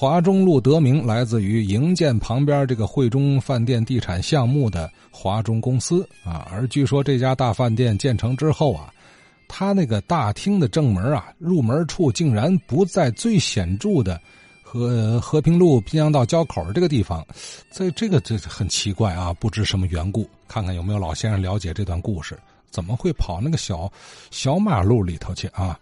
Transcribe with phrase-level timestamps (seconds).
[0.00, 8.90] 华中路得名来自于营建旁边这个汇中饭店地产项目的华中公司啊，而据说这家大饭店建成之后啊，
[9.46, 14.18] 它那个大厅的正门啊，入门处竟然不在最显著的
[14.62, 17.22] 和和平路滨江道交口这个地方，
[17.70, 22.38] 在这个这很奇怪啊，不知什么缘故，看看有没有老先生了解这段故事，
[22.70, 23.92] 怎么会跑那个小
[24.30, 25.78] 小马路里头去啊？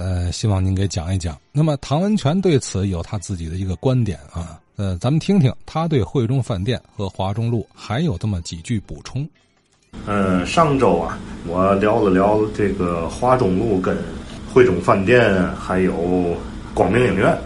[0.00, 1.36] 呃，希望您给讲一讲。
[1.52, 4.58] 那么唐文全对此有他自己的一个观点啊。
[4.76, 9.28] 呃，咱们听听他对汇中饭店和华中路还有这么几句补充。
[10.06, 13.94] 呃，上周啊，我聊了聊这个华中路跟
[14.50, 16.34] 汇中饭店还有
[16.72, 17.36] 光明影院。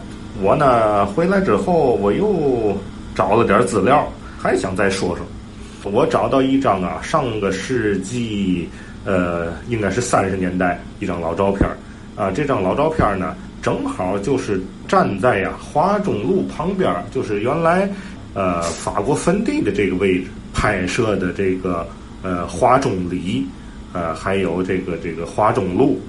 [0.40, 2.76] 我呢回来之后，我又
[3.16, 4.06] 找了点资料，
[4.38, 5.90] 还想再说说。
[5.90, 8.68] 我找到一张啊，上个世纪
[9.04, 11.68] 呃，应该是三十年代一张老照片
[12.16, 17.88] 啊，这张老照片呢，正好就是站在呀华中路旁边，就是原来
[18.34, 21.86] 呃法国坟地的这个位置拍摄的这个
[22.22, 23.46] 呃华中里，
[23.92, 26.00] 呃还有这个这个华中路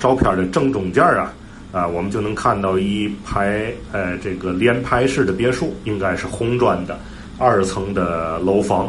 [0.00, 1.32] 照片的正中间啊
[1.72, 6.98] 啊，我们就能看到一排呃这个连排式的别墅，应该是红砖的
[7.38, 8.88] 二层的楼房，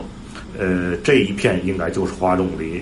[0.58, 2.82] 呃这一片应该就是华中里。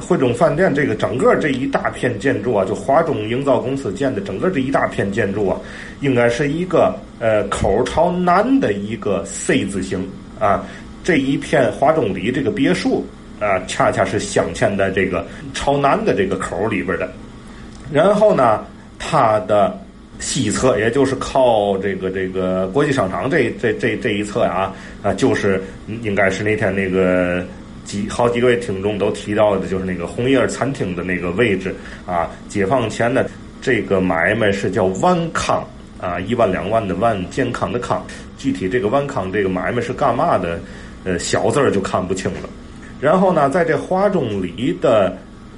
[0.00, 5.60] 汇中饭店这个整个这一大片建筑啊，就华中营造公司建的整个这一大片建筑啊，
[6.00, 10.06] 应该是一个呃口朝南的一个 C 字形
[10.38, 10.64] 啊。
[11.04, 13.06] 这一片华中里这个别墅
[13.40, 17.10] 啊，恰恰是镶嵌在这个朝南的这个口里边的。
[17.92, 18.64] 然后呢，
[18.98, 19.78] 它的
[20.18, 25.62] 西侧，也就是靠这个这个国际商场这这这这一侧啊啊，就是
[26.02, 27.44] 应该是那天那个。
[27.88, 32.28] 几好几位听众都提到的，就是那个红叶餐厅的那个位置啊。
[32.46, 33.26] 解放前的
[33.62, 35.66] 这个买卖是叫万康
[35.98, 38.04] 啊，一万两万的万，健康的康。
[38.36, 40.60] 具体这个万康这个买卖是干嘛的？
[41.04, 42.50] 呃，小字儿就看不清了。
[43.00, 45.16] 然后呢，在这华中里的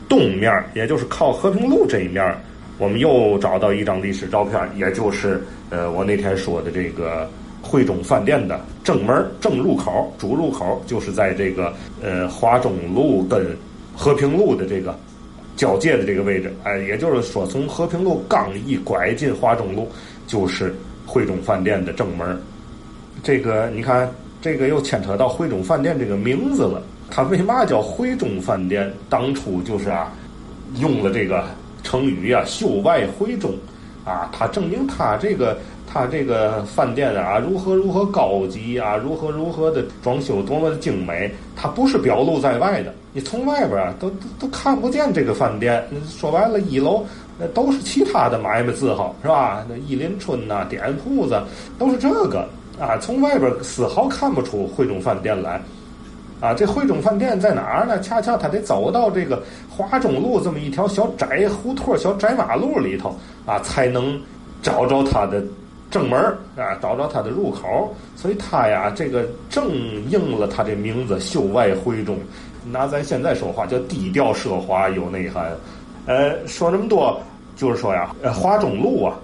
[0.09, 2.33] 东面，也就是靠和平路这一面，
[2.79, 7.29] 我们又找到一张历史照片，也就是呃，我那天说的这个。
[7.63, 11.73] 汇中饭店的正门正入口主入口就是在这个
[12.03, 13.47] 呃华中路跟
[13.95, 14.99] 和平路的这个
[15.57, 19.87] 交界的这个位置，哎，也就是说从和平路刚一拐进华中路，
[20.27, 20.75] 就是
[21.07, 22.41] 汇中饭店的正门。
[23.23, 24.11] 这个你看，
[24.41, 26.83] 这个又牵扯到汇中饭店这个名字了。
[27.11, 28.91] 它为嘛叫汇中饭店？
[29.11, 30.11] 当初就是啊，
[30.77, 31.45] 用了这个
[31.83, 33.53] 成语啊，“秀外慧中”，
[34.07, 35.59] 啊，它证明它这个。
[35.93, 42.95] 他这个饭店啊，如何如何高级啊，如何如何的装修多么的精美，它不是表露在外的。
[43.13, 44.09] 你从外边啊，都
[44.39, 45.85] 都看不见这个饭店。
[46.09, 47.05] 说白了，一楼
[47.37, 49.67] 那都是其他的买卖字号，是吧？
[49.69, 51.43] 那伊林春呐，点铺子
[51.77, 52.49] 都是这个
[52.79, 52.97] 啊。
[52.99, 55.61] 从外边丝毫看不出汇中饭店来
[56.41, 56.55] 啊。
[56.55, 57.99] 这汇中饭店在哪儿呢？
[57.99, 64.21] 恰恰他得走到这个华中路这么一条小窄胡同、小窄马路里头啊，才能
[64.63, 65.43] 找着他的。
[65.91, 66.19] 正门
[66.57, 69.73] 啊，找着它的入口，所以它呀，这个正
[70.09, 72.17] 应了它这名字“秀外慧中”。
[72.71, 75.51] 拿咱现在说话叫低调奢华有内涵。
[76.07, 77.21] 呃，说这么多，
[77.57, 79.19] 就是说呀，呃，华中路啊，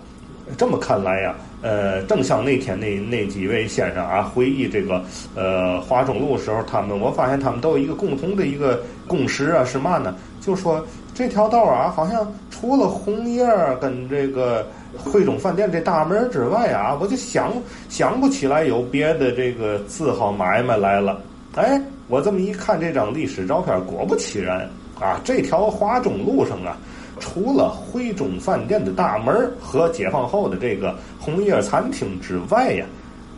[0.58, 5.04] 这么看来呀，呃，正像那天那那几位先生啊回忆这个
[5.36, 10.16] 呃华中路时候，他们我发现他们都有一个共同的一个共识啊，是嘛呢？
[10.40, 10.84] 就说
[11.14, 13.46] 这条道啊，好像除了红叶
[13.80, 14.66] 跟这个。
[14.96, 17.52] 汇中饭店这大门之外啊，我就想
[17.88, 21.20] 想不起来有别的这个字号买卖来了。
[21.54, 24.68] 哎，我这么一看这张历史照片，果不其然
[25.00, 26.76] 啊，这条华中路上啊，
[27.18, 32.84] 除了汇中饭店的大门和解放后的这个红叶餐厅之外呀，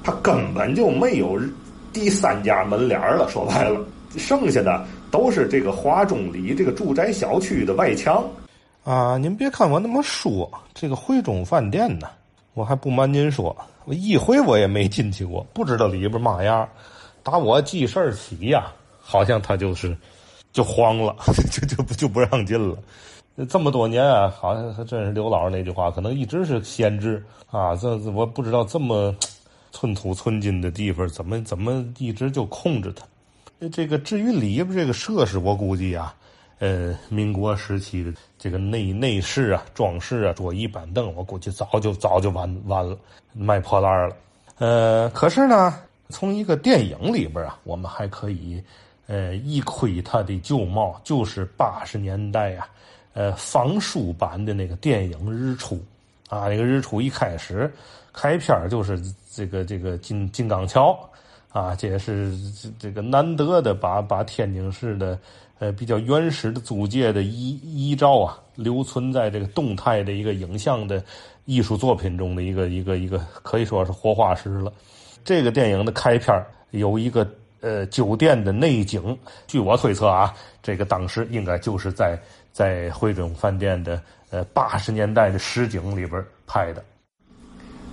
[0.03, 1.39] 它根本就没有
[1.93, 3.29] 第三家门脸了。
[3.29, 3.81] 说白了，
[4.17, 8.25] 剩下的都是这个华中里这个住宅小区的外墙。
[8.89, 12.09] 啊，您别看我那么说，这个汇中饭店呢，
[12.55, 13.55] 我还不瞒您说，
[13.85, 16.67] 我一回我也没进去过，不知道里边嘛样。
[17.23, 19.95] 打我记事儿起呀，好像他就是
[20.55, 21.15] 就慌了，
[21.53, 22.79] 就就不就不让进了。
[23.47, 27.77] 这么多年啊，好像还真是刘老师那句话，可能一直是先知啊。
[27.77, 29.15] 这我不知道这么
[29.71, 33.05] 寸土寸金的地方，怎么怎么一直就控制它。
[33.69, 36.15] 这个至于里边这个设施，我估计啊。
[36.59, 42.99] 呃，民国时期的这个内内饰啊、装饰啊、桌椅板凳，我估计早就早就完完了，
[43.33, 44.17] 卖破烂了。
[44.59, 45.79] 呃，可是呢，
[46.09, 48.61] 从一个电影里边啊，我们还可以
[49.07, 52.69] 呃一窥它的旧貌，就是八十年代啊，
[53.13, 55.77] 呃仿书版的那个电影《日出》
[56.29, 57.73] 啊，那个日出一开始，
[58.13, 59.01] 开篇就是
[59.33, 60.99] 这个这个金金刚桥，
[61.51, 62.33] 啊，这也是
[62.79, 65.19] 这个难得的把把天津市的
[65.59, 71.03] 呃比较原始的租界的遗遗照啊，留存在这个动态的一个影像的
[71.47, 74.73] 艺术作品中的一个一个一个可以说是活化石了。
[75.25, 77.27] 这个电影的开篇有一个
[77.61, 79.17] 呃酒店的内景，
[79.47, 82.19] 据我推测啊，这个当时应该就是在
[82.53, 84.01] 在汇中饭店的
[84.31, 86.85] 呃八十年代的实景里边拍的。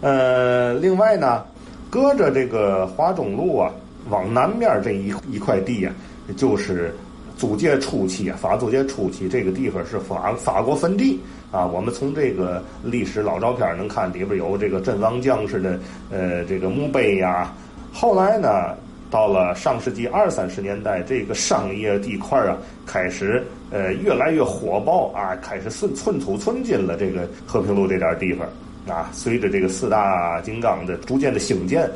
[0.02, 1.46] 呃，另外呢，
[1.96, 3.72] 隔着这个华中路啊，
[4.10, 5.94] 往南面这一一块地啊，
[6.36, 6.94] 就是
[7.38, 11.18] 租界初期啊，法租界初期这个地方是法法国坟地
[11.54, 11.66] 啊。
[11.66, 15.80] 我们从这个历史老照片能看，里边有这个阵亡将士的
[16.12, 17.54] 呃这个墓碑呀。
[17.94, 18.76] 后来呢，
[19.10, 26.98] 到了上世纪二三十年代，这个商业地块啊，开始呃越来越火爆啊，开始寸寸土寸金了。
[26.98, 28.46] 这个和平路这点地方。
[28.88, 31.90] 啊，随着这个四大金刚的逐渐的兴建，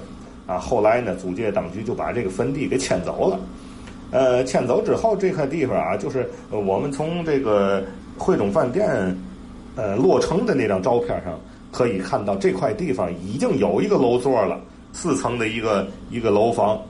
[0.48, 3.40] 啊，后来呢，租界当局就把这个坟地给迁走了。
[4.12, 7.84] 呃，迁走之后，这块地方啊，就是我们从这个
[8.18, 9.16] 汇中饭店
[9.76, 11.40] 呃落成的那张照片上
[11.72, 14.60] 可以看到，这块地方已经有一个楼座了，
[14.92, 16.82] 四层的一个一个楼房，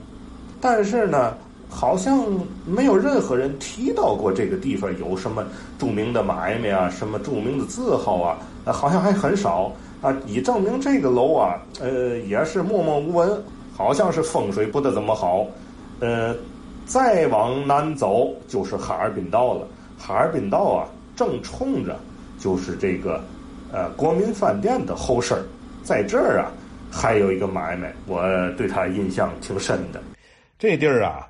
[0.62, 1.34] 但是呢，
[1.68, 2.24] 好像
[2.64, 5.44] 没有任何人提到过这个地方有什么
[5.78, 9.70] 著名的买卖啊，什么著名的字号啊，好像还很少。
[10.00, 13.42] 啊，以证明这个楼啊，呃，也是默默无闻，
[13.76, 15.46] 好像是风水不得怎么好。
[16.00, 16.34] 呃，
[16.86, 19.66] 再往南走就是哈尔滨道了。
[19.98, 22.00] 哈尔滨道啊，正冲着
[22.38, 23.22] 就是这个
[23.70, 25.36] 呃国民饭店的后身
[25.82, 26.50] 在这儿啊，
[26.90, 28.22] 还有一个买卖，我
[28.56, 30.02] 对他印象挺深的。
[30.58, 31.28] 这地儿啊，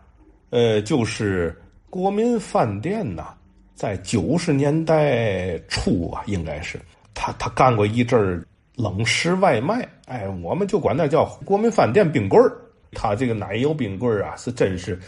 [0.51, 3.35] 呃，就是国民饭店呐，
[3.75, 6.81] 在九十年代初啊，应该是
[7.15, 8.47] 他他干过一阵儿。
[8.81, 12.51] 冷食外卖，哎，我们就管那叫国民饭店冰棍儿。
[12.93, 14.99] 他这个奶油冰棍儿啊，是真是，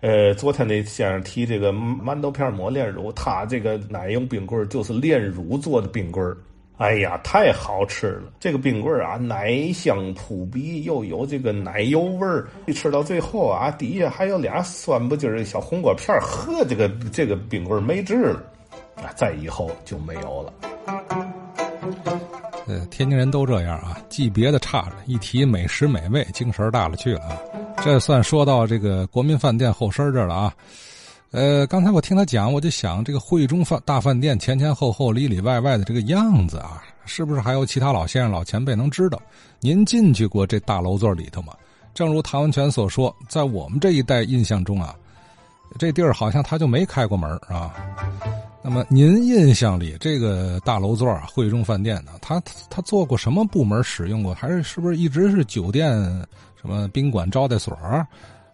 [0.00, 6.36] 呃，昨天那先生提这个馒头片抹炼乳，他这个奶油冰棍儿就是炼乳做的冰棍儿。
[6.76, 8.32] 哎呀，太好吃了！
[8.40, 12.48] 这个冰棍儿啊，奶香扑鼻，又有这个奶油味儿。
[12.64, 18.42] 一吃到最后啊，底下还有俩酸不筋的小红果片儿，呵，这个这个冰棍儿没治了，
[18.96, 20.52] 啊，再以后就没有了。
[22.70, 27.36] 呃，天津人都这样啊，记别的差着，一提美食美味，精神大了去了啊。
[27.82, 30.54] 这算说到这个国民饭店后身这了啊。
[31.32, 39.20] 呃，刚才我听他讲，我就想这个汇中饭大饭店前前后后里里外外的这个样子啊，是不是还有其他老先生老前辈能知道？
[39.58, 41.52] 您进去过这大楼座里头吗？
[41.92, 44.94] 正如唐文全所说，在我们这一代印象中啊，
[45.76, 47.74] 这地儿好像他就没开过门啊。
[48.62, 54.34] 那么您印象里这个大楼座啊，汇中饭店呢，他他做过什么部门使用过？
[54.34, 55.90] 还是是不是一直是酒店
[56.60, 57.74] 什么宾馆招待所？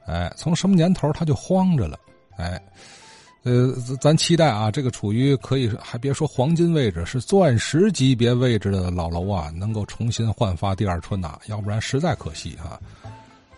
[0.06, 1.99] 哎，从什么年头他就荒着了？
[2.37, 2.62] 哎，
[3.43, 12.81] 呃，咱期待啊，这个处于可以还别说黄金位置，是钻石级别位置的老楼啊，能够重新焕发第二春呐，要不然实在可惜哈。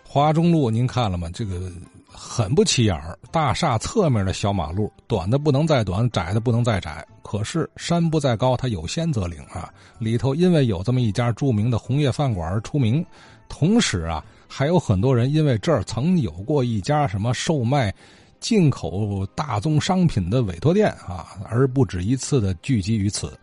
[0.03, 1.29] 华中路您看了吗？
[1.31, 1.71] 这个。
[2.11, 7.05] 很不起眼儿，大厦侧面的小马路，短的不能再短，窄的不能再窄。
[7.21, 9.71] 可是山不在高，它有仙则灵啊！
[9.99, 13.05] 里头因为有这么一家著名的红叶饭馆而出名，
[13.47, 17.93] 同时啊，还有很多人因为这儿曾有过一家什么售卖
[18.39, 23.37] 进口大宗商品的委托店啊，而不止一次的聚集于此。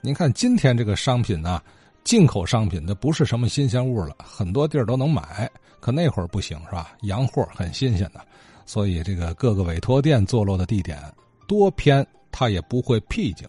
[0.00, 1.62] 您看今天这个商品呢，
[2.02, 5.48] 进口商品的不是什么新鲜物了，很多地儿都能买。
[5.80, 6.92] 可那会儿不行是吧？
[7.02, 8.20] 洋货很新鲜的，
[8.66, 10.98] 所以这个各个委托店坐落的地点
[11.46, 13.48] 多偏，他也不会僻静。